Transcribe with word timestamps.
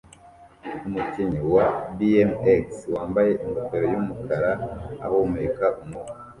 Umukinnyi 0.87 1.41
wa 1.55 1.67
BMX 1.97 2.67
wambaye 2.95 3.31
ingofero 3.43 3.85
yumukara 3.93 4.51
ahumeka 5.05 5.65
umwuka 5.81 6.15